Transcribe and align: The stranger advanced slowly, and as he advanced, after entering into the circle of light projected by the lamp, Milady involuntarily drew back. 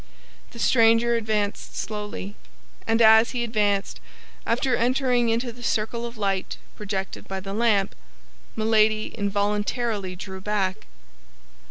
The 0.49 0.57
stranger 0.57 1.13
advanced 1.13 1.75
slowly, 1.77 2.33
and 2.87 3.03
as 3.03 3.33
he 3.37 3.43
advanced, 3.43 3.99
after 4.47 4.75
entering 4.75 5.29
into 5.29 5.51
the 5.51 5.61
circle 5.61 6.07
of 6.07 6.17
light 6.17 6.57
projected 6.75 7.27
by 7.27 7.39
the 7.39 7.53
lamp, 7.53 7.93
Milady 8.55 9.13
involuntarily 9.15 10.15
drew 10.15 10.41
back. 10.41 10.87